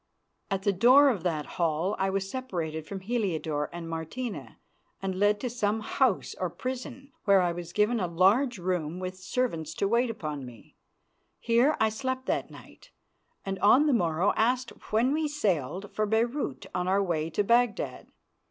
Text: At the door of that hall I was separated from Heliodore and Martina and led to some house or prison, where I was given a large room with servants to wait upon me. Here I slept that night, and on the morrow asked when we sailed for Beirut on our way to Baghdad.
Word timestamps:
At 0.49 0.63
the 0.63 0.73
door 0.73 1.09
of 1.09 1.21
that 1.21 1.45
hall 1.45 1.95
I 1.99 2.09
was 2.09 2.27
separated 2.27 2.87
from 2.87 3.01
Heliodore 3.01 3.69
and 3.71 3.87
Martina 3.87 4.57
and 4.99 5.13
led 5.13 5.39
to 5.41 5.47
some 5.47 5.81
house 5.81 6.33
or 6.39 6.49
prison, 6.49 7.11
where 7.25 7.39
I 7.39 7.51
was 7.51 7.71
given 7.71 7.99
a 7.99 8.07
large 8.07 8.57
room 8.57 8.97
with 8.99 9.19
servants 9.19 9.75
to 9.75 9.87
wait 9.87 10.09
upon 10.09 10.43
me. 10.43 10.75
Here 11.39 11.77
I 11.79 11.89
slept 11.89 12.25
that 12.25 12.49
night, 12.49 12.89
and 13.45 13.59
on 13.59 13.85
the 13.85 13.93
morrow 13.93 14.33
asked 14.35 14.71
when 14.91 15.13
we 15.13 15.27
sailed 15.27 15.91
for 15.93 16.07
Beirut 16.07 16.65
on 16.73 16.87
our 16.87 17.03
way 17.03 17.29
to 17.29 17.43
Baghdad. 17.43 18.07